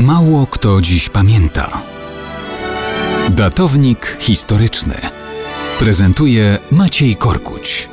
[0.00, 1.82] Mało kto dziś pamięta.
[3.30, 4.94] Datownik historyczny
[5.78, 7.88] prezentuje Maciej Korkuć.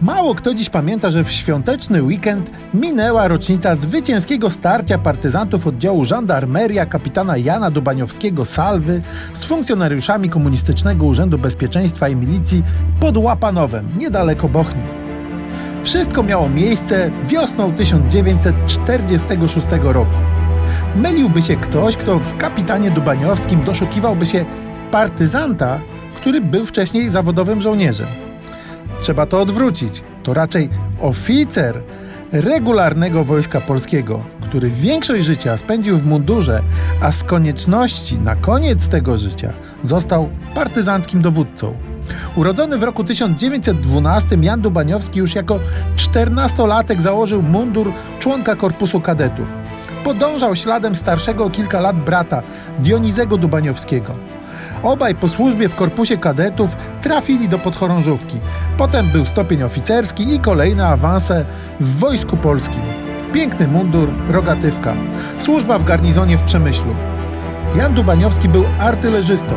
[0.00, 6.86] Mało kto dziś pamięta, że w świąteczny weekend minęła rocznica zwycięskiego starcia partyzantów oddziału żandarmeria
[6.86, 9.02] kapitana Jana Dubaniowskiego Salwy
[9.34, 12.62] z funkcjonariuszami Komunistycznego Urzędu Bezpieczeństwa i Milicji
[13.00, 15.01] pod Łapanowem, niedaleko Bochni.
[15.82, 20.16] Wszystko miało miejsce wiosną 1946 roku.
[20.96, 24.44] Myliłby się ktoś, kto w kapitanie Dubaniowskim doszukiwałby się
[24.90, 25.80] partyzanta,
[26.16, 28.06] który był wcześniej zawodowym żołnierzem.
[29.00, 30.02] Trzeba to odwrócić.
[30.22, 30.68] To raczej
[31.00, 31.82] oficer
[32.32, 36.62] regularnego wojska polskiego, który większość życia spędził w mundurze,
[37.00, 41.74] a z konieczności na koniec tego życia został partyzanckim dowódcą.
[42.36, 45.60] Urodzony w roku 1912 Jan Dubaniowski już jako
[45.96, 49.48] 14-latek założył mundur członka korpusu kadetów.
[50.04, 52.42] Podążał śladem starszego o kilka lat brata
[52.78, 54.14] Dionizego Dubaniowskiego.
[54.82, 58.38] Obaj po służbie w korpusie kadetów trafili do podchorążówki.
[58.78, 61.44] Potem był stopień oficerski i kolejne awanse
[61.80, 62.82] w Wojsku Polskim.
[63.32, 64.94] Piękny mundur, rogatywka.
[65.38, 66.94] Służba w garnizonie w Przemyślu.
[67.76, 69.54] Jan Dubaniowski był artylerzystą.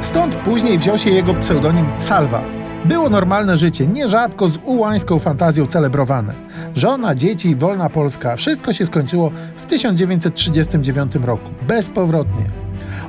[0.00, 2.42] Stąd później wziął się jego pseudonim Salwa.
[2.84, 6.34] Było normalne życie, nierzadko z ułańską fantazją celebrowane.
[6.74, 8.36] Żona, dzieci wolna Polska.
[8.36, 11.50] Wszystko się skończyło w 1939 roku.
[11.68, 12.63] Bezpowrotnie.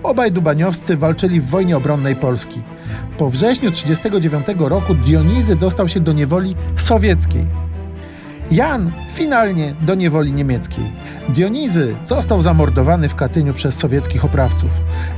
[0.05, 2.61] Obaj Dubaniowscy walczyli w wojnie obronnej Polski.
[3.17, 7.45] Po wrześniu 1939 roku Dionizy dostał się do niewoli sowieckiej.
[8.51, 10.85] Jan finalnie do niewoli niemieckiej.
[11.29, 14.69] Dionizy został zamordowany w Katyniu przez sowieckich oprawców.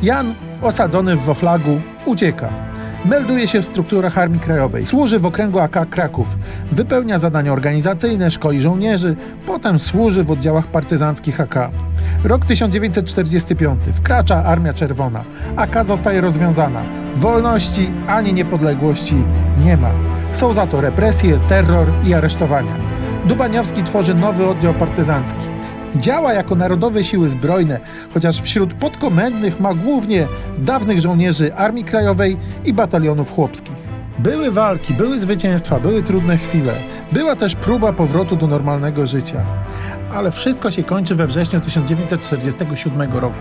[0.02, 2.50] Jan, osadzony w Woflagu, ucieka.
[3.10, 6.38] Melduje się w strukturach Armii Krajowej, służy w okręgu AK Kraków,
[6.72, 11.72] wypełnia zadania organizacyjne, szkoli żołnierzy, potem służy w oddziałach partyzanckich AK.
[12.24, 13.80] Rok 1945.
[13.94, 15.24] Wkracza Armia Czerwona.
[15.56, 16.82] AK zostaje rozwiązana.
[17.16, 19.16] Wolności ani niepodległości
[19.64, 19.92] nie ma.
[20.32, 22.76] Są za to represje, terror i aresztowania.
[23.26, 25.58] Dubaniowski tworzy nowy oddział partyzancki.
[25.96, 27.80] Działa jako Narodowe Siły Zbrojne,
[28.14, 33.76] chociaż wśród podkomendnych ma głównie dawnych żołnierzy Armii Krajowej i batalionów chłopskich.
[34.20, 36.74] Były walki, były zwycięstwa, były trudne chwile.
[37.12, 39.44] Była też próba powrotu do normalnego życia.
[40.14, 43.40] Ale wszystko się kończy we wrześniu 1947 roku.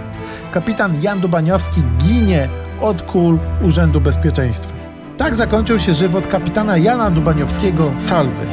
[0.53, 2.49] Kapitan Jan Dubaniowski ginie
[2.81, 4.73] od kul Urzędu Bezpieczeństwa.
[5.17, 8.47] Tak zakończył się żywot kapitana Jana Dubaniowskiego Salwy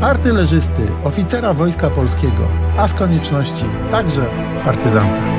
[0.00, 2.48] artylerzysty, oficera Wojska Polskiego,
[2.78, 4.24] a z konieczności także
[4.64, 5.37] partyzanta.